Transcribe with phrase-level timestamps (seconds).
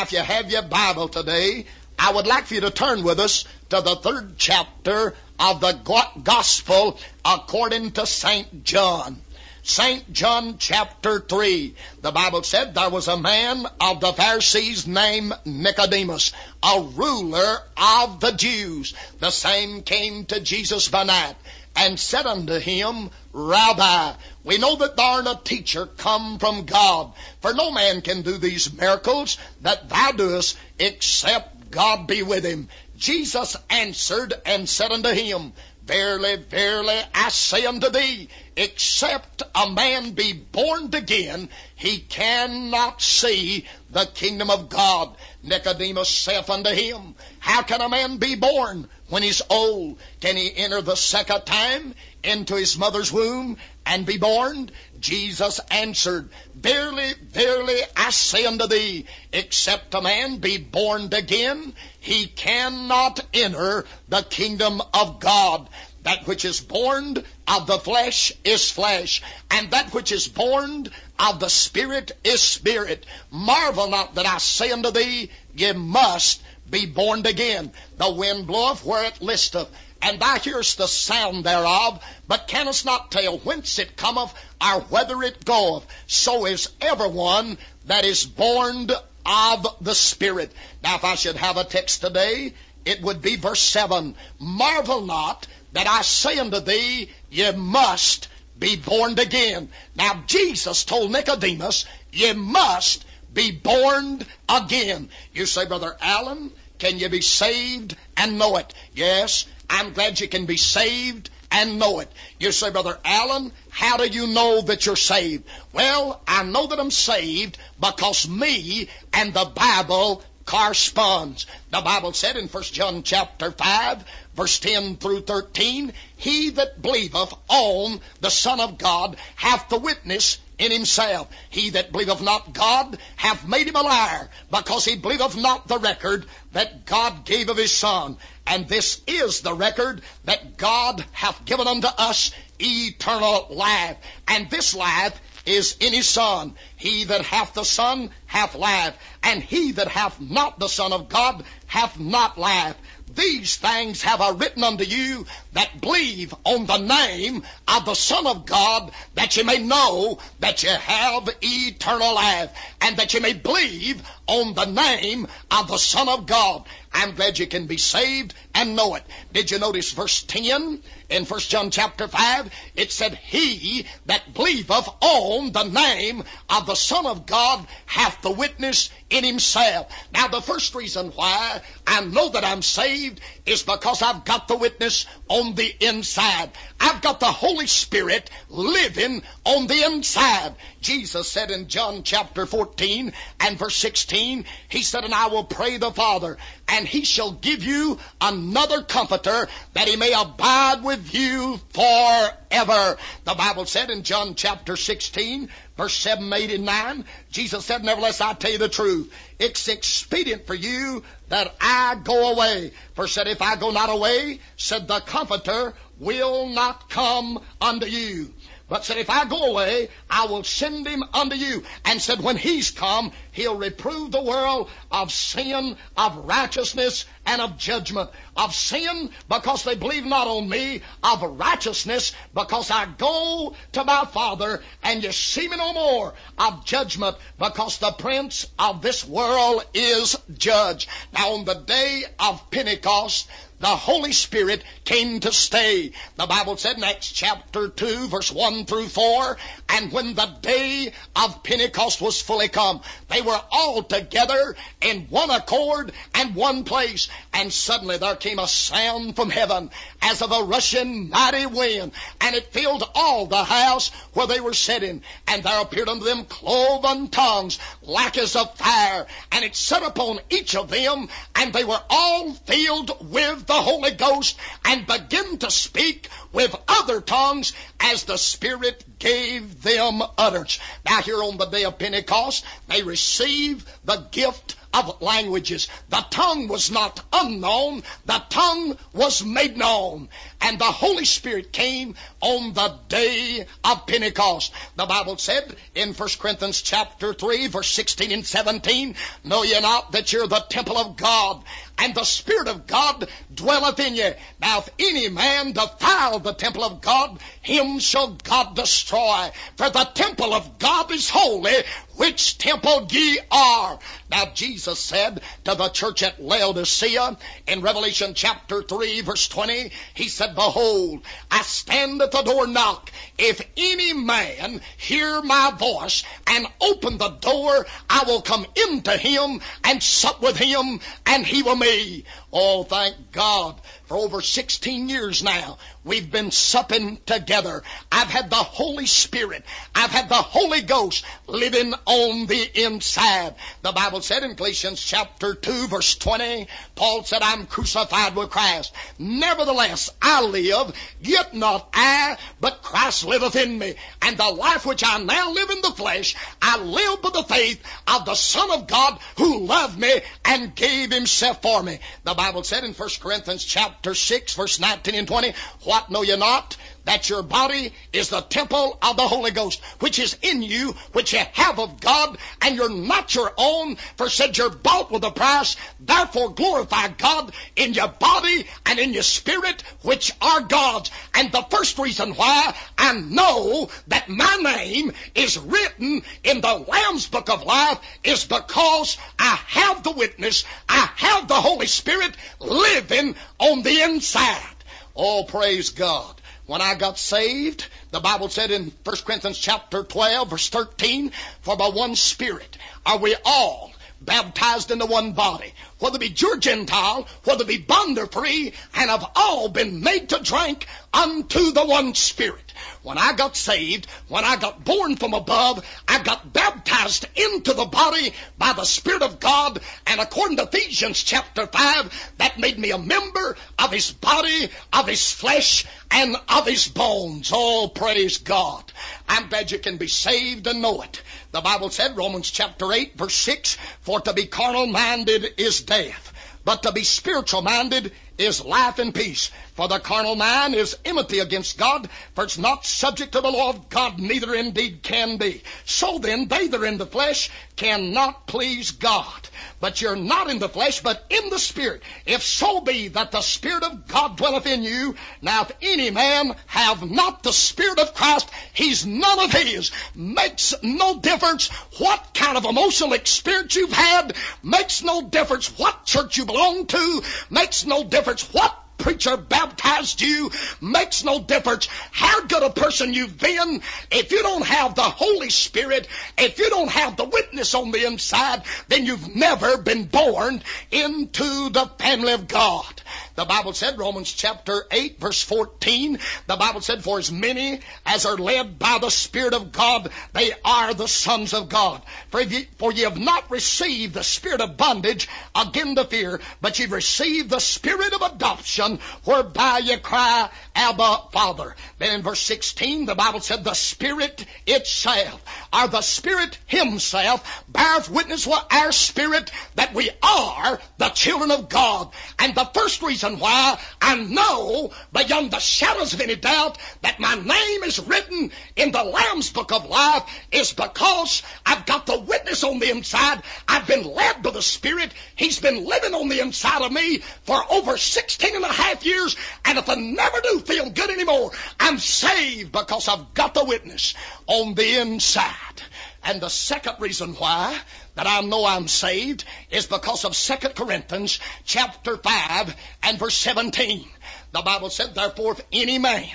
[0.00, 1.66] Now, if you have your Bible today,
[1.98, 5.78] I would like for you to turn with us to the third chapter of the
[6.22, 8.64] Gospel according to St.
[8.64, 9.20] John.
[9.62, 10.10] St.
[10.10, 11.74] John chapter 3.
[12.00, 16.32] The Bible said there was a man of the Pharisees named Nicodemus,
[16.62, 18.94] a ruler of the Jews.
[19.18, 21.36] The same came to Jesus by night
[21.76, 24.14] and said unto him, Rabbi,
[24.44, 28.38] we know that thou art a teacher come from God, for no man can do
[28.38, 32.68] these miracles that thou doest except God be with him.
[32.96, 40.12] Jesus answered and said unto him, Verily, verily, I say unto thee, except a man
[40.12, 45.16] be born again, he cannot see the kingdom of God.
[45.42, 49.98] Nicodemus saith unto him, How can a man be born when he's old?
[50.20, 54.70] Can he enter the second time into his mother's womb and be born?
[55.00, 62.26] Jesus answered, Verily, verily, I say unto thee, except a man be born again, he
[62.26, 65.68] cannot enter the kingdom of God.
[66.02, 71.40] That which is born of the flesh is flesh, and that which is born of
[71.40, 73.04] the Spirit is spirit.
[73.30, 77.72] Marvel not that I say unto thee, ye must be born again.
[77.96, 79.68] The wind bloweth where it listeth,
[80.02, 85.22] and thou hearest the sound thereof, but canst not tell whence it cometh or whither
[85.22, 85.86] it goeth.
[86.06, 88.90] So is everyone that is born
[89.26, 90.52] of the Spirit.
[90.82, 92.54] Now, if I should have a text today,
[92.84, 94.14] it would be verse 7.
[94.38, 99.70] Marvel not that I say unto thee, ye must be born again.
[99.94, 105.10] Now, Jesus told Nicodemus, ye must be born again.
[105.32, 108.72] You say, Brother Allen, can you be saved and know it?
[108.94, 112.10] Yes, I'm glad you can be saved and know it.
[112.38, 115.44] You say, Brother Allen, how do you know that you're saved?
[115.72, 121.46] Well, I know that I'm saved because me and the Bible corresponds.
[121.70, 127.34] The Bible said in 1 John chapter 5, verse 10 through 13, He that believeth
[127.48, 131.28] on the Son of God hath the witness in himself.
[131.48, 135.78] He that believeth not God hath made him a liar, because he believeth not the
[135.78, 138.16] record that God gave of his Son.
[138.46, 143.96] And this is the record that God hath given unto us eternal life.
[144.28, 146.54] And this life is in his Son.
[146.76, 151.08] He that hath the Son hath life, and he that hath not the Son of
[151.08, 152.76] God hath not life.
[153.14, 158.26] These things have I written unto you that believe on the name of the Son
[158.26, 162.50] of God, that you may know that you have eternal life,
[162.80, 166.64] and that you may believe on the name of the Son of God.
[166.92, 169.04] I'm glad you can be saved and know it.
[169.32, 172.50] Did you notice verse 10 in 1 John chapter 5?
[172.74, 178.32] It said, He that believeth on the name of the Son of God hath the
[178.32, 179.92] witness in himself.
[180.12, 184.56] Now the first reason why I know that I'm saved is because I've got the
[184.56, 186.50] witness on the inside.
[186.78, 190.54] I've got the Holy Spirit living on the inside.
[190.80, 195.76] Jesus said in John chapter 14 and verse 16, He said, And I will pray
[195.76, 201.12] the Father, and And he shall give you another comforter that He may abide with
[201.14, 202.96] you forever.
[203.24, 208.22] The Bible said in John chapter 16, verse 7, 8, and 9, Jesus said, Nevertheless,
[208.22, 209.12] I tell you the truth.
[209.38, 212.72] It's expedient for you that I go away.
[212.94, 218.32] For said, If I go not away, said the Comforter will not come unto you.
[218.70, 221.64] But said, if I go away, I will send him unto you.
[221.84, 227.56] And said, when he's come, he'll reprove the world of sin, of righteousness, and of
[227.56, 228.10] judgment.
[228.36, 230.82] Of sin, because they believe not on me.
[231.02, 236.14] Of righteousness, because I go to my Father, and you see me no more.
[236.38, 240.88] Of judgment, because the prince of this world is judged.
[241.12, 243.28] Now on the day of Pentecost,
[243.60, 245.92] the Holy Spirit came to stay.
[246.16, 249.36] The Bible said in Acts chapter 2 verse 1 through 4,
[249.68, 255.30] and when the day of Pentecost was fully come, they were all together in one
[255.30, 259.70] accord and one place, and suddenly there came a sound from heaven
[260.02, 264.54] as of a rushing mighty wind, and it filled all the house where they were
[264.54, 269.82] sitting, and there appeared unto them cloven tongues like as of fire, and it set
[269.82, 275.38] upon each of them, and they were all filled with the Holy Ghost and began
[275.38, 280.58] to speak with other tongues as the Spirit gave them utterance.
[280.84, 285.68] Now here on the day of Pentecost, they receive the gift of languages.
[285.88, 287.82] The tongue was not unknown.
[288.06, 290.08] The tongue was made known.
[290.42, 294.52] And the Holy Spirit came on the day of Pentecost.
[294.76, 298.94] The Bible said in 1 Corinthians chapter 3 verse 16 and 17,
[299.24, 301.44] Know ye not that you're the temple of God
[301.80, 304.12] and the Spirit of God dwelleth in you.
[304.40, 309.30] Now if any man defile the temple of God, him shall God destroy.
[309.56, 311.54] For the temple of God is holy,
[311.96, 313.78] which temple ye are.
[314.10, 317.16] Now Jesus said to the church at Laodicea
[317.46, 322.90] in Revelation chapter 3 verse 20, He said, Behold, I stand at the door knock.
[323.20, 329.42] If any man hear my voice and open the door, I will come into him
[329.62, 332.04] and sup with him and he will me.
[332.32, 337.64] Oh, thank God for over 16 years now, we've been supping together.
[337.90, 339.44] I've had the Holy Spirit.
[339.74, 343.34] I've had the Holy Ghost living on the inside.
[343.62, 346.46] The Bible said in Galatians chapter 2 verse 20,
[346.76, 348.72] Paul said, I'm crucified with Christ.
[348.96, 353.74] Nevertheless, I live, yet not I, but Christ liveth in me.
[354.02, 357.62] And the life which I now live in the flesh, I live by the faith
[357.86, 361.78] of the Son of God who loved me and gave himself for me.
[362.04, 365.32] The Bible said in 1 Corinthians chapter chapter 6, verse 19 and 20.
[365.64, 366.56] What know you not?
[366.84, 371.12] That your body is the temple of the Holy Ghost, which is in you, which
[371.12, 375.10] you have of God, and you're not your own, for said you're bought with a
[375.10, 375.56] price.
[375.78, 380.90] Therefore glorify God in your body and in your spirit, which are God's.
[381.14, 387.06] And the first reason why I know that my name is written in the Lamb's
[387.06, 393.16] Book of Life is because I have the witness, I have the Holy Spirit living
[393.38, 394.56] on the inside.
[394.96, 396.19] Oh, praise God.
[396.50, 401.12] When I got saved, the Bible said in 1 Corinthians chapter 12 verse 13,
[401.42, 403.70] for by one Spirit are we all
[404.00, 408.90] baptized into one body, whether be Jew or Gentile, whether be bond or free, and
[408.90, 412.52] have all been made to drink unto the one Spirit.
[412.82, 417.66] When I got saved, when I got born from above, I got baptized into the
[417.66, 422.70] body by the Spirit of God, and according to Ephesians chapter 5, that made me
[422.70, 427.30] a member of His body, of His flesh, and of His bones.
[427.34, 428.70] Oh, praise God.
[429.08, 431.02] I'm glad you can be saved and know it.
[431.32, 436.12] The Bible said, Romans chapter 8 verse 6, for to be carnal minded is death,
[436.44, 439.30] but to be spiritual minded is life and peace.
[439.54, 443.50] For the carnal mind is enmity against God, for it's not subject to the law
[443.50, 445.42] of God, neither indeed can be.
[445.64, 449.28] So then, they that are in the flesh cannot please God.
[449.60, 451.82] But you're not in the flesh, but in the Spirit.
[452.06, 454.96] If so be that the Spirit of God dwelleth in you.
[455.20, 459.70] Now, if any man have not the Spirit of Christ, he's none of his.
[459.94, 464.14] Makes no difference what kind of emotional experience you've had.
[464.42, 467.02] Makes no difference what church you belong to.
[467.28, 470.30] Makes no difference what preacher baptized you
[470.60, 473.62] makes no difference how good a person you've been.
[473.90, 475.86] If you don't have the Holy Spirit,
[476.18, 481.50] if you don't have the witness on the inside, then you've never been born into
[481.50, 482.82] the family of God.
[483.20, 488.06] The Bible said, Romans chapter 8 verse 14, the Bible said, for as many as
[488.06, 491.82] are led by the Spirit of God, they are the sons of God.
[492.08, 496.58] For ye, for ye have not received the spirit of bondage again to fear, but
[496.58, 501.54] ye have received the spirit of adoption, whereby ye cry, Abba, Father.
[501.78, 505.22] Then in verse 16, the Bible said, the Spirit itself,
[505.52, 511.48] or the Spirit Himself, bears witness with our spirit that we are the children of
[511.48, 511.92] God.
[512.18, 517.00] And the first reason reason why I know beyond the shadows of any doubt that
[517.00, 522.00] my name is written in the Lamb's Book of Life is because I've got the
[522.00, 523.22] witness on the inside.
[523.48, 524.92] I've been led by the Spirit.
[525.16, 529.16] He's been living on the inside of me for over 16 and a half years.
[529.44, 533.94] And if I never do feel good anymore, I'm saved because I've got the witness
[534.26, 535.62] on the inside.
[536.04, 537.58] And the second reason why
[537.94, 543.86] that I know I'm saved is because of 2 Corinthians chapter 5 and verse 17.
[544.32, 546.08] The Bible said, therefore, if any man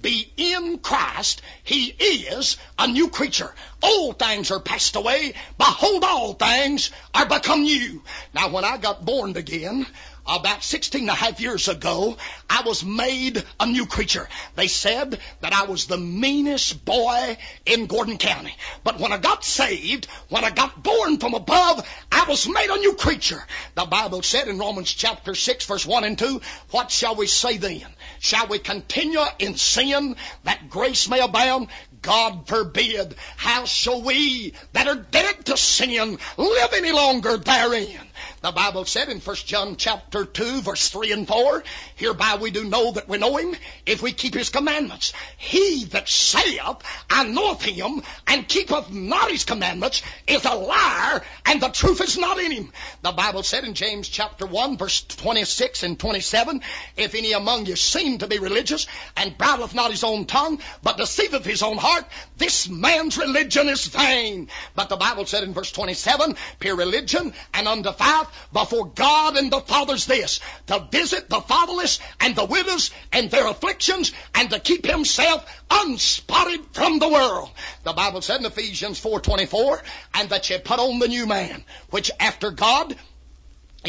[0.00, 3.54] be in Christ, he is a new creature.
[3.82, 5.34] Old things are passed away.
[5.58, 8.02] Behold, all things are become new.
[8.34, 9.86] Now, when I got born again,
[10.26, 12.16] about 16 and a half years ago,
[12.48, 14.28] I was made a new creature.
[14.54, 18.54] They said that I was the meanest boy in Gordon County.
[18.84, 22.78] But when I got saved, when I got born from above, I was made a
[22.78, 23.42] new creature.
[23.74, 26.40] The Bible said in Romans chapter 6 verse 1 and 2,
[26.70, 27.86] what shall we say then?
[28.18, 31.68] Shall we continue in sin that grace may abound?
[32.02, 33.16] God forbid.
[33.36, 37.98] How shall we that are dead to sin live any longer therein?
[38.42, 41.64] The Bible said in 1 John chapter 2 verse 3 and 4,
[41.96, 45.14] Hereby we do know that we know him if we keep his commandments.
[45.38, 46.76] He that saith,
[47.08, 52.18] I knoweth him, and keepeth not his commandments, is a liar, and the truth is
[52.18, 52.72] not in him.
[53.02, 56.60] The Bible said in James chapter 1 verse 26 and 27,
[56.96, 60.98] If any among you seem to be religious, and bridleth not his own tongue, but
[60.98, 62.04] deceiveth his own heart,
[62.36, 64.48] this man's religion is vain.
[64.74, 69.60] But the Bible said in verse 27, Pure religion and undefiled before God and the
[69.60, 74.86] Father's this, to visit the fatherless and the widows and their afflictions and to keep
[74.86, 77.50] himself unspotted from the world.
[77.84, 79.82] The Bible said in Ephesians 4.24,
[80.14, 82.96] and that you put on the new man, which after God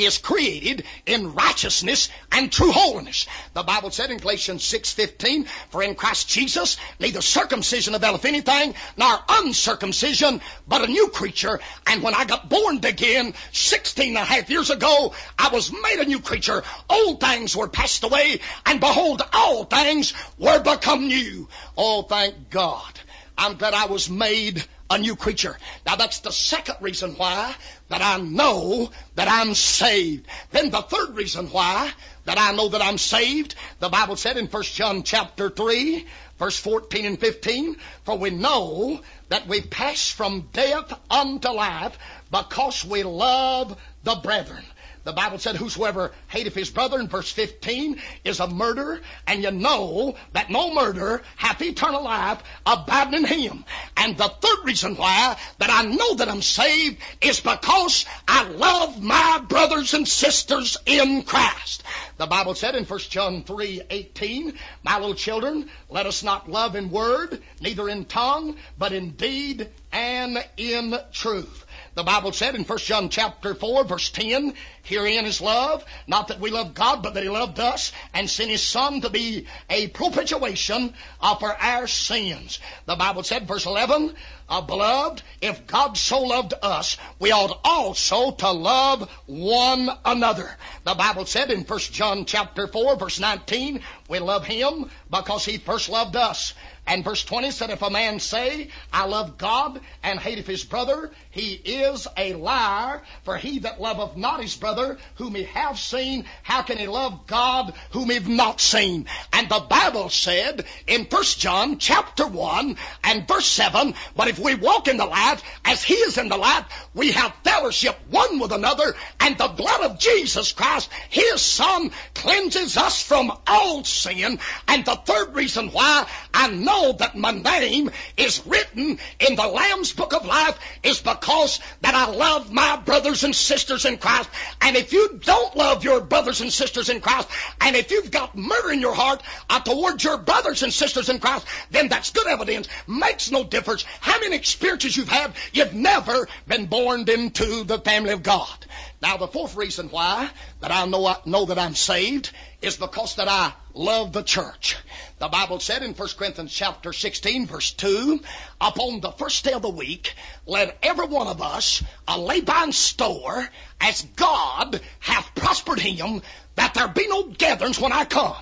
[0.05, 3.27] is created in righteousness and true holiness.
[3.53, 9.19] The Bible said in Galatians 6:15, "For in Christ Jesus neither circumcision availeth anything, nor
[9.29, 11.59] uncircumcision, but a new creature.
[11.85, 15.99] And when I got born again 16 and a half years ago, I was made
[15.99, 16.63] a new creature.
[16.89, 22.99] Old things were passed away, and behold, all things were become new." Oh, thank God.
[23.37, 25.57] I'm glad I was made a new creature.
[25.85, 27.53] Now that's the second reason why
[27.89, 30.27] that I know that I'm saved.
[30.51, 31.91] Then the third reason why
[32.25, 36.05] that I know that I'm saved, the Bible said in 1 John chapter 3,
[36.37, 41.97] verse 14 and 15, for we know that we pass from death unto life
[42.29, 44.63] because we love the brethren.
[45.07, 49.51] The Bible said, Whosoever hateth his brother in verse 15 is a murderer, and you
[49.51, 53.63] know that no murderer hath eternal life abiding in him.
[53.95, 59.01] And the third reason why that I know that I'm saved is because I love
[59.01, 61.83] my brothers and sisters in Christ.
[62.17, 66.75] The Bible said in 1 John 3 18, My little children, let us not love
[66.75, 71.65] in word, neither in tongue, but in deed and in truth.
[71.97, 76.39] The Bible said in 1 John chapter 4 verse 10, Herein is love, not that
[76.39, 79.87] we love God, but that He loved us and sent His Son to be a
[79.87, 80.93] propitiation
[81.39, 82.59] for our sins.
[82.85, 84.13] The Bible said, verse 11,
[84.47, 90.55] uh, Beloved, if God so loved us, we ought also to love one another.
[90.83, 95.57] The Bible said in 1 John chapter 4 verse 19, we love Him because He
[95.57, 96.53] first loved us.
[96.87, 101.11] And verse 20 said, If a man say, I love God and hateth his brother,
[101.31, 103.03] he is a liar.
[103.23, 107.27] For he that loveth not his brother, whom he hath seen, how can he love
[107.27, 109.05] God whom he've not seen?
[109.33, 114.55] And the Bible said in 1 John chapter 1 and verse 7, But if we
[114.55, 116.63] walk in the light, as he is in the light,
[116.93, 122.77] we have fellowship one with another, and the blood of Jesus Christ, his Son, cleanses
[122.77, 124.39] us from all sin.
[124.69, 129.47] And the third reason why I know know that my name is written in the
[129.47, 134.29] Lamb's Book of Life is because that I love my brothers and sisters in Christ.
[134.61, 137.29] And if you don't love your brothers and sisters in Christ,
[137.61, 141.19] and if you've got murder in your heart uh, towards your brothers and sisters in
[141.19, 142.67] Christ, then that's good evidence.
[142.87, 145.33] Makes no difference how many experiences you've had.
[145.53, 148.65] You've never been born into the family of God.
[149.01, 153.15] Now, the fourth reason why that I know, I know that I'm saved is because
[153.15, 154.75] that I love the church.
[155.19, 158.19] The Bible said in 1 Corinthians chapter 16 verse 2,
[158.59, 160.15] upon the first day of the week,
[160.47, 163.47] let every one of us uh, lay by store
[163.79, 166.23] as God hath prospered him,
[166.55, 168.35] that there be no gatherings when I come.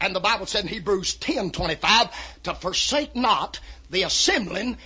[0.00, 2.10] And the Bible said in Hebrews 10:25
[2.42, 4.78] to forsake not the assembling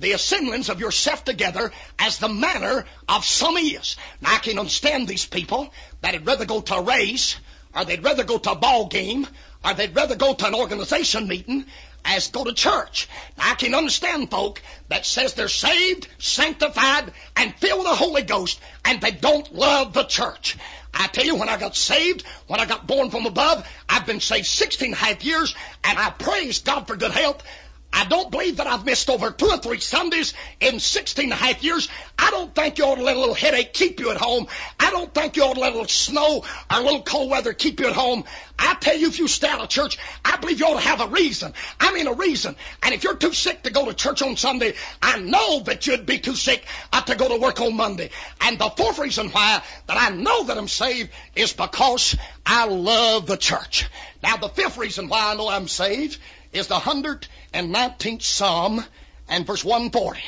[0.00, 3.96] the assemblings of yourself together as the manner of some is.
[4.20, 7.36] Now I can understand these people that'd rather go to a race,
[7.74, 9.26] or they'd rather go to a ball game,
[9.64, 11.66] or they'd rather go to an organization meeting
[12.04, 13.08] as go to church.
[13.36, 18.22] Now I can understand folk that says they're saved, sanctified, and filled with the Holy
[18.22, 20.56] Ghost, and they don't love the church.
[20.92, 24.20] I tell you, when I got saved, when I got born from above, I've been
[24.20, 25.54] saved 16 and a half years,
[25.84, 27.44] and I praise God for good health.
[27.92, 31.36] I don't believe that I've missed over two or three Sundays in 16 and a
[31.36, 31.88] half years.
[32.18, 34.46] I don't think you ought to let a little headache keep you at home.
[34.78, 37.52] I don't think you ought to let a little snow or a little cold weather
[37.52, 38.24] keep you at home.
[38.58, 41.00] I tell you, if you stay out of church, I believe you ought to have
[41.00, 41.52] a reason.
[41.80, 42.54] I mean a reason.
[42.82, 46.06] And if you're too sick to go to church on Sunday, I know that you'd
[46.06, 48.10] be too sick uh, to go to work on Monday.
[48.40, 52.16] And the fourth reason why that I know that I'm saved is because
[52.46, 53.88] I love the church.
[54.22, 56.18] Now the fifth reason why I know I'm saved
[56.52, 58.84] is the 119th Psalm
[59.28, 60.20] and verse 140.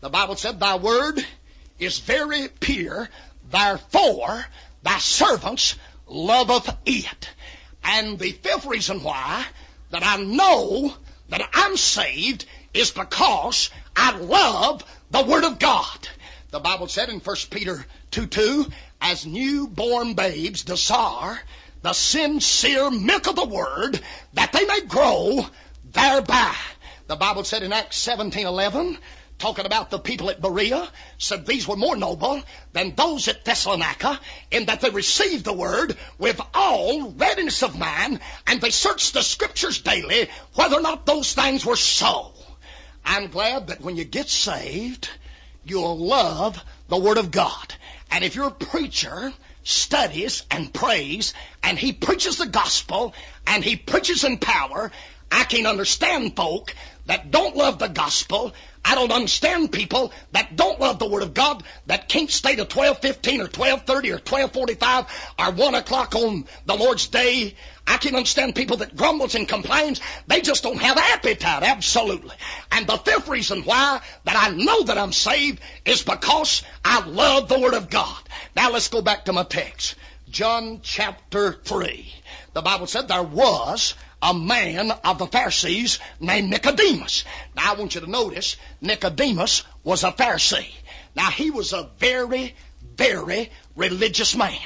[0.00, 1.24] The Bible said, Thy word
[1.78, 3.08] is very pure,
[3.50, 4.44] therefore
[4.82, 7.30] thy servants loveth it.
[7.82, 9.44] And the fifth reason why
[9.90, 10.94] that I know
[11.28, 16.08] that I'm saved is because I love the Word of God.
[16.50, 18.66] The Bible said in 1 Peter 2 2,
[19.00, 21.40] as newborn babes desire
[21.84, 24.00] the sincere milk of the Word,
[24.32, 25.46] that they may grow
[25.92, 26.54] thereby.
[27.08, 28.96] The Bible said in Acts seventeen eleven,
[29.38, 30.88] talking about the people at Berea,
[31.18, 34.18] said these were more noble than those at Thessalonica
[34.50, 39.20] in that they received the word with all readiness of mind and they searched the
[39.20, 42.32] scriptures daily whether or not those things were so.
[43.04, 45.10] I'm glad that when you get saved,
[45.66, 47.74] you'll love the Word of God.
[48.10, 53.14] And if you're a preacher studies and prays and he preaches the gospel
[53.46, 54.92] and he preaches in power,
[55.32, 56.74] I can understand folk
[57.06, 58.54] that don't love the gospel.
[58.84, 62.62] I don't understand people that don't love the Word of God, that can't stay to
[62.62, 67.54] 1215 or 1230 or 1245 or 1 o'clock on the Lord's day.
[67.86, 70.00] I can understand people that grumbles and complains.
[70.26, 72.34] They just don't have appetite, absolutely.
[72.72, 77.48] And the fifth reason why that I know that I'm saved is because I love
[77.48, 78.22] the Word of God.
[78.54, 79.94] Now let's go back to my text.
[80.28, 82.12] John chapter 3.
[82.54, 87.24] The Bible said there was a man of the Pharisees named Nicodemus.
[87.54, 90.72] Now I want you to notice Nicodemus was a Pharisee.
[91.14, 92.54] Now he was a very,
[92.96, 94.58] very religious man.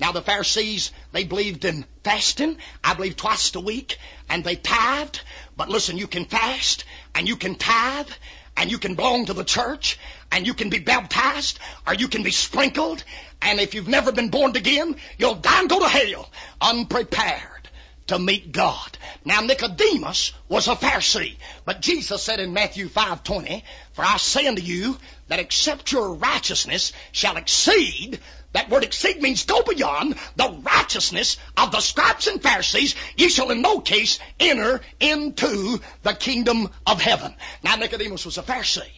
[0.00, 2.58] Now the Pharisees, they believed in fasting.
[2.82, 3.98] I believe twice a week.
[4.28, 5.20] And they tithed.
[5.56, 6.84] But listen, you can fast
[7.14, 8.10] and you can tithe
[8.56, 9.98] and you can belong to the church
[10.32, 13.04] and you can be baptized or you can be sprinkled.
[13.40, 16.30] And if you've never been born again, you'll die and go to hell
[16.60, 17.53] unprepared
[18.06, 18.98] to meet God.
[19.24, 24.62] Now Nicodemus was a Pharisee, but Jesus said in Matthew 5:20, "For I say unto
[24.62, 28.20] you that except your righteousness shall exceed
[28.54, 32.94] that word exceed means go beyond the righteousness of the scribes and Pharisees.
[33.16, 37.34] You shall in no case enter into the kingdom of heaven.
[37.64, 38.92] Now Nicodemus was a Pharisee.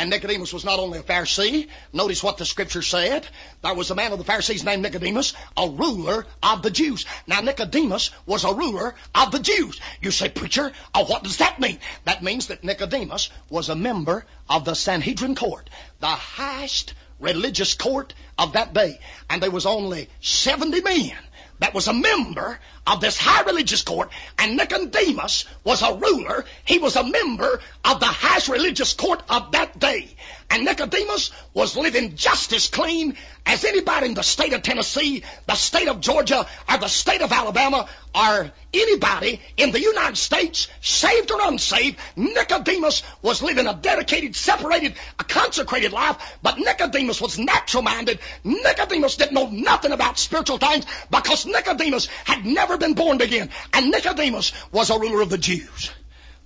[0.00, 1.68] And Nicodemus was not only a Pharisee.
[1.92, 3.26] Notice what the scripture said.
[3.60, 7.04] There was a man of the Pharisees named Nicodemus, a ruler of the Jews.
[7.26, 9.78] Now Nicodemus was a ruler of the Jews.
[10.00, 11.80] You say, preacher, oh, what does that mean?
[12.06, 15.68] That means that Nicodemus was a member of the Sanhedrin court,
[16.00, 18.98] the highest religious court of that day.
[19.28, 21.12] And there was only 70 men
[21.60, 26.44] that was a member of this high religious court, and Nicodemus was a ruler.
[26.64, 30.08] He was a member of the highest religious court of that day.
[30.50, 35.54] And Nicodemus was living just as clean as anybody in the state of Tennessee, the
[35.54, 41.30] state of Georgia, or the state of Alabama, or anybody in the United States, saved
[41.30, 41.98] or unsaved.
[42.16, 48.18] Nicodemus was living a dedicated, separated, a consecrated life, but Nicodemus was natural minded.
[48.42, 53.50] Nicodemus didn't know nothing about spiritual things because Nicodemus had never been born again.
[53.72, 55.90] And Nicodemus was a ruler of the Jews.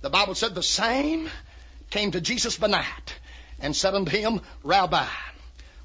[0.01, 1.29] The Bible said the same
[1.89, 3.15] came to Jesus by night
[3.59, 5.07] and said unto him, Rabbi,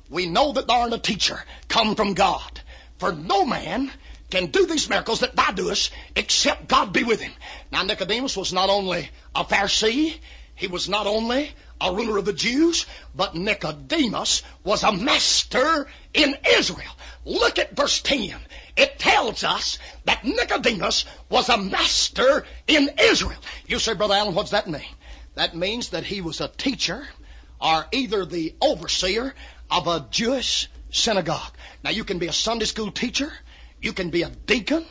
[0.09, 2.61] we know that thou art a teacher come from God.
[2.99, 3.91] For no man
[4.31, 7.33] can do these miracles that thou doest except God be with him.
[7.73, 10.19] Now Nicodemus was not only a Pharisee,
[10.55, 16.37] he was not only a ruler of the Jews, but Nicodemus was a master in
[16.57, 16.93] Israel.
[17.25, 18.35] Look at verse 10.
[18.77, 23.41] It tells us that Nicodemus was a master in Israel.
[23.67, 24.83] You say, Brother Allen, what does that mean?
[25.35, 27.07] That means that he was a teacher
[27.61, 29.35] or either the overseer
[29.71, 31.53] of a Jewish synagogue.
[31.85, 33.33] Now you can be a Sunday school teacher,
[33.81, 34.85] you can be a deacon,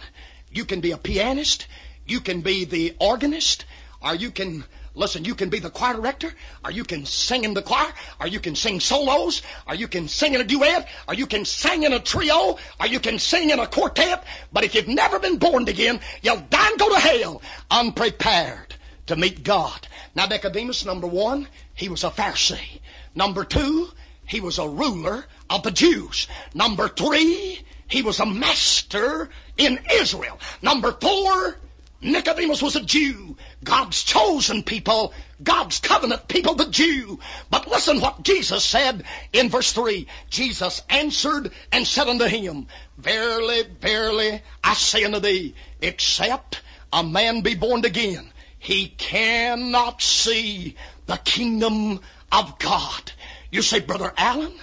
[0.52, 1.68] you can be a pianist,
[2.06, 3.65] you can be the organist,
[4.02, 4.63] or you can
[4.99, 6.29] Listen, you can be the choir director,
[6.65, 10.09] or you can sing in the choir, or you can sing solos, or you can
[10.09, 13.49] sing in a duet, or you can sing in a trio, or you can sing
[13.49, 14.25] in a quartet.
[14.51, 18.75] But if you've never been born again, you'll die and go to hell unprepared
[19.07, 19.88] to meet God.
[20.15, 22.81] Now, Nicodemus, number one, he was a Pharisee.
[23.15, 23.88] Number two,
[24.25, 26.27] he was a ruler of the Jews.
[26.53, 30.38] Number three, he was a master in Israel.
[30.62, 31.57] Number four,
[32.01, 33.35] Nicodemus was a Jew.
[33.63, 37.19] God's chosen people, God's covenant people, the Jew.
[37.49, 40.07] But listen what Jesus said in verse 3.
[40.29, 46.62] Jesus answered and said unto him, Verily, verily, I say unto thee, except
[46.93, 51.99] a man be born again, he cannot see the kingdom
[52.31, 53.12] of God.
[53.51, 54.53] You say, Brother Allen,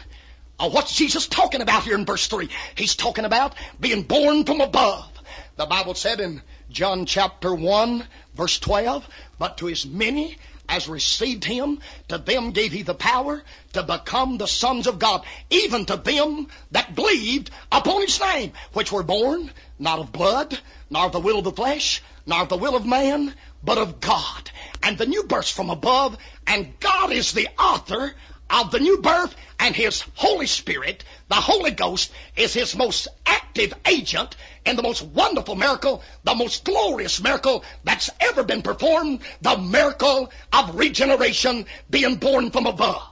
[0.59, 2.49] uh, what's Jesus talking about here in verse 3?
[2.77, 5.11] He's talking about being born from above.
[5.57, 10.37] The Bible said in John chapter 1 verse 12, but to as many
[10.69, 15.25] as received him, to them gave he the power to become the sons of God,
[15.51, 20.59] even to them that believed upon his name, which were born not of blood,
[20.91, 24.01] nor of the will of the flesh, nor of the will of man, but of
[24.01, 24.51] God.
[24.83, 28.15] And the new birth from above, and God is the author
[28.51, 33.73] of the new birth, and His Holy Spirit, the Holy Ghost, is His most active
[33.87, 39.57] agent in the most wonderful miracle, the most glorious miracle that's ever been performed, the
[39.57, 43.09] miracle of regeneration being born from above.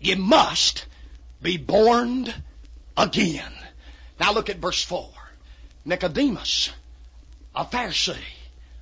[0.00, 0.86] You must
[1.42, 2.32] be born
[2.96, 3.52] again.
[4.18, 5.08] Now look at verse 4.
[5.84, 6.70] Nicodemus,
[7.54, 8.16] a Pharisee,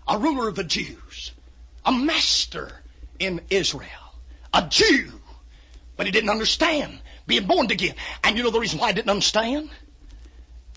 [0.07, 1.33] a ruler of the Jews,
[1.85, 2.71] a master
[3.19, 4.15] in Israel,
[4.53, 5.13] a Jew,
[5.97, 7.95] but he didn't understand being born again.
[8.23, 9.71] And you know the reason why he didn't understand?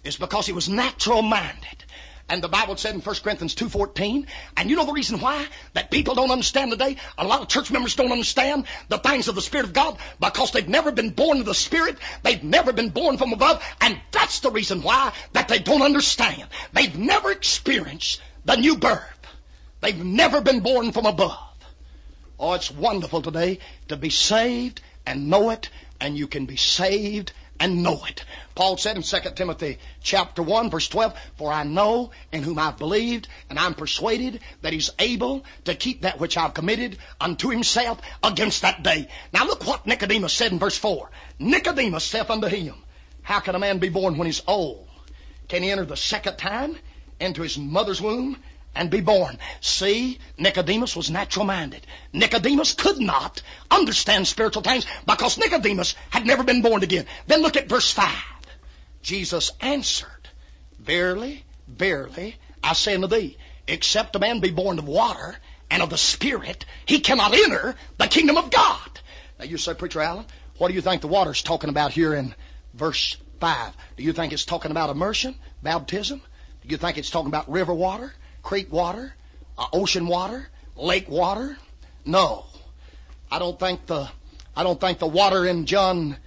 [0.04, 1.84] Is because he was natural minded.
[2.30, 5.90] And the Bible said in 1 Corinthians 2.14, and you know the reason why that
[5.90, 6.98] people don't understand today?
[7.18, 10.52] A lot of church members don't understand the things of the Spirit of God because
[10.52, 11.98] they've never been born of the Spirit.
[12.22, 13.64] They've never been born from above.
[13.82, 16.46] And that's the reason why that they don't understand.
[16.72, 19.02] They've never experienced the new birth.
[19.82, 21.40] They've never been born from above.
[22.40, 23.58] Oh, it's wonderful today
[23.88, 28.24] to be saved and know it, and you can be saved and know it.
[28.56, 32.78] Paul said in 2 Timothy chapter 1 verse 12, For I know in whom I've
[32.78, 38.00] believed, and I'm persuaded that he's able to keep that which I've committed unto himself
[38.24, 39.08] against that day.
[39.34, 41.10] Now look what Nicodemus said in verse 4.
[41.40, 42.76] Nicodemus saith unto him,
[43.22, 44.88] How can a man be born when he's old?
[45.48, 46.78] Can he enter the second time
[47.20, 48.38] into his mother's womb
[48.76, 49.38] and be born.
[49.62, 51.86] See, Nicodemus was natural minded.
[52.14, 57.06] Nicodemus could not understand spiritual things because Nicodemus had never been born again.
[57.28, 58.10] Then look at verse 5.
[59.02, 60.10] Jesus answered,
[60.80, 65.38] Verily, verily, I say unto thee, except a man be born of water
[65.70, 69.00] and of the Spirit, he cannot enter the kingdom of God.
[69.38, 70.26] Now you say, Preacher Allen,
[70.58, 72.34] what do you think the water's talking about here in
[72.74, 73.74] verse 5?
[73.98, 76.22] Do you think it's talking about immersion, baptism?
[76.62, 78.14] Do you think it's talking about river water?
[78.42, 79.14] Creek water,
[79.58, 81.58] uh, ocean water, lake water?
[82.06, 82.46] No.
[83.32, 84.10] I don't think the
[84.56, 86.18] I don't think the water in John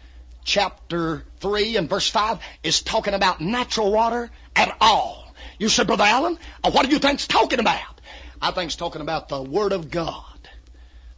[0.45, 5.33] chapter 3 and verse 5 is talking about natural water at all.
[5.59, 8.01] You said, Brother Allen, uh, what do you think it's talking about?
[8.41, 10.25] I think it's talking about the Word of God.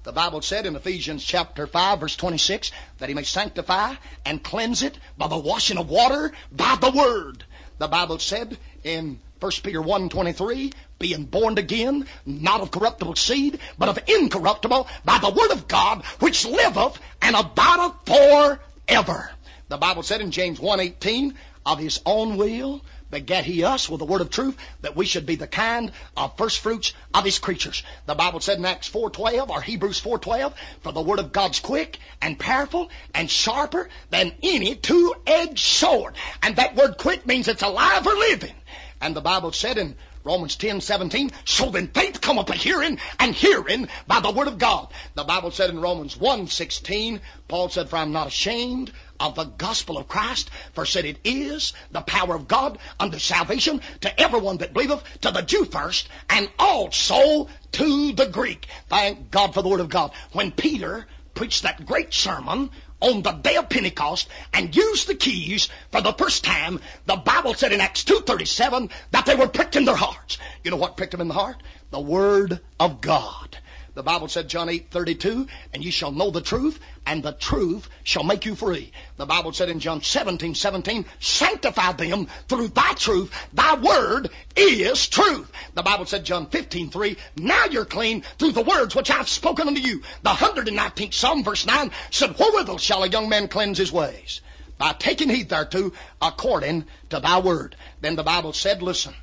[0.03, 3.95] The Bible said in Ephesians chapter 5 verse 26 that he may sanctify
[4.27, 7.45] and cleanse it by the washing of water by the Word.
[7.79, 13.91] The Bible said in 1 Peter 1.23, being born again, not of corruptible seed, but
[13.91, 19.31] of incorruptible, by the word of God, which liveth and abideth forever.
[19.69, 21.35] The Bible said in James 1.18,
[21.67, 22.81] of his own will
[23.11, 26.39] begat he us with the word of truth, that we should be the kind of
[26.39, 27.83] first fruits of his creatures.
[28.07, 31.99] The Bible said in Acts 4.12, or Hebrews 4.12, for the word of God's quick
[32.23, 36.15] and powerful and sharper than any two-edged sword.
[36.43, 38.55] And that word quick means it's alive or living.
[39.01, 43.35] And the Bible said in Romans 10, 17, so then faith cometh by hearing, and
[43.35, 44.91] hearing by the word of God.
[45.15, 49.35] The Bible said in Romans 1, 16, Paul said, For I am not ashamed of
[49.35, 54.21] the gospel of Christ, for said it is the power of God unto salvation to
[54.21, 58.67] everyone that believeth, to the Jew first, and also to the Greek.
[58.89, 60.13] Thank God for the word of God.
[60.33, 65.69] When Peter preached that great sermon on the day of Pentecost and used the keys
[65.91, 69.85] for the first time, the Bible said in Acts 2.37 that they were pricked in
[69.85, 70.39] their hearts.
[70.63, 71.57] You know what pricked them in the heart?
[71.91, 73.59] The Word of God.
[73.95, 77.89] The Bible said, John 8, 32, and ye shall know the truth, and the truth
[78.03, 78.91] shall make you free.
[79.17, 83.33] The Bible said in John 17, 17, sanctify them through thy truth.
[83.53, 85.51] Thy word is truth.
[85.75, 89.69] The Bible said, John 15, 3, now you're clean through the words which I've spoken
[89.69, 90.03] unto you.
[90.23, 94.41] The 119th Psalm, verse 9, said, Wherewithal shall a young man cleanse his ways?
[94.77, 97.77] By taking heed thereto, according to thy word.
[98.01, 99.15] Then the Bible said, listen,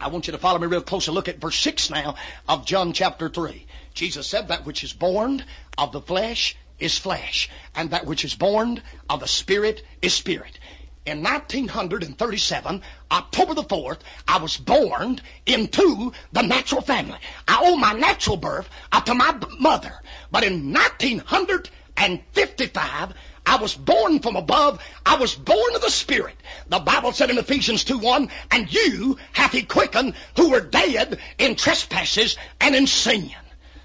[0.00, 2.14] I want you to follow me real close and look at verse 6 now
[2.48, 3.66] of John chapter 3.
[3.94, 5.44] Jesus said, That which is born
[5.76, 10.58] of the flesh is flesh, and that which is born of the Spirit is spirit.
[11.06, 17.18] In 1937, October the 4th, I was born into the natural family.
[17.48, 18.68] I owe my natural birth
[19.06, 19.94] to my mother.
[20.30, 23.14] But in 1955,
[23.46, 24.80] I was born from above.
[25.04, 26.36] I was born of the Spirit.
[26.68, 31.18] The Bible said in Ephesians 2 1, and you hath he quickened who were dead
[31.38, 33.30] in trespasses and in sin.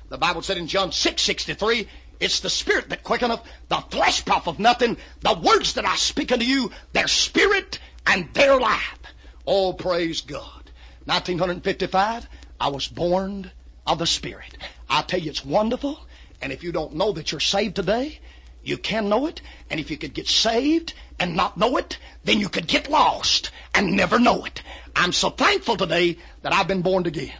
[0.10, 1.88] The Bible said in John 6 63,
[2.20, 4.98] it's the Spirit that quickeneth, the flesh profiteth nothing.
[5.22, 9.00] The words that I speak unto you, they're spirit and they're life.
[9.48, 10.72] Oh, praise God.
[11.06, 12.28] 1955,
[12.60, 13.52] I was born
[13.86, 14.58] of the Spirit.
[14.90, 16.00] I tell you, it's wonderful.
[16.42, 18.20] And if you don't know that you're saved today,
[18.64, 19.42] you can know it.
[19.70, 23.52] And if you could get saved and not know it, then you could get lost
[23.74, 24.62] and never know it.
[24.96, 27.34] I'm so thankful today that I've been born again.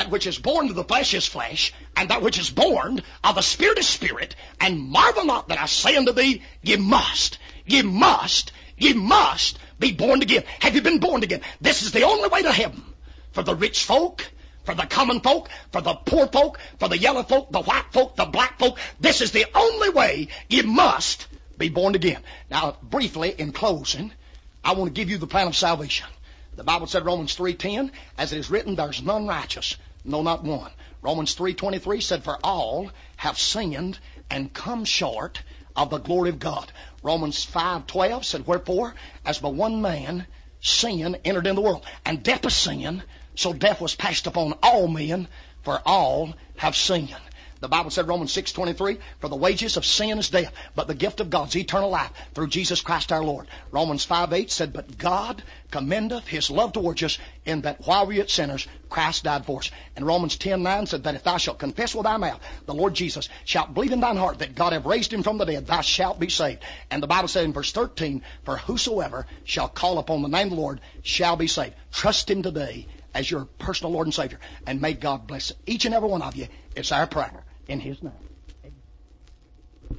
[0.00, 3.34] That which is born of the flesh is flesh, and that which is born of
[3.34, 4.34] the spirit is spirit.
[4.58, 7.36] And marvel not that I say unto thee, ye must,
[7.66, 10.44] ye must, ye must be born again.
[10.60, 11.42] Have you been born again?
[11.60, 12.82] This is the only way to heaven
[13.32, 14.24] for the rich folk,
[14.64, 18.16] for the common folk, for the poor folk, for the yellow folk, the white folk,
[18.16, 18.78] the black folk.
[19.00, 21.26] This is the only way you must
[21.58, 22.22] be born again.
[22.50, 24.12] Now, briefly, in closing,
[24.64, 26.06] I want to give you the plan of salvation.
[26.56, 30.70] The Bible said Romans 3:10, as it is written, there's none righteous, no not one.
[31.02, 33.98] Romans 3:23 said for all have sinned
[34.30, 35.42] and come short
[35.76, 36.70] of the glory of God.
[37.02, 40.26] Romans 5:12 said wherefore as by one man
[40.60, 43.02] sin entered in the world and death is sin,
[43.34, 45.28] so death was passed upon all men
[45.62, 47.14] for all have sinned.
[47.60, 51.20] The Bible said Romans 6:23, for the wages of sin is death, but the gift
[51.20, 53.48] of God's eternal life through Jesus Christ our Lord.
[53.70, 58.30] Romans 5:8 said, but God commendeth his love towards us in that while we yet
[58.30, 59.70] sinners, Christ died for us.
[59.94, 63.28] And Romans 10:9 said that if thou shalt confess with thy mouth the Lord Jesus,
[63.44, 66.18] shalt believe in thine heart that God have raised him from the dead, thou shalt
[66.18, 66.62] be saved.
[66.90, 70.54] And the Bible said in verse 13, for whosoever shall call upon the name of
[70.54, 71.74] the Lord shall be saved.
[71.92, 74.40] Trust him today as your personal Lord and Savior.
[74.66, 76.48] And may God bless each and every one of you.
[76.74, 78.29] It's our prayer in His name.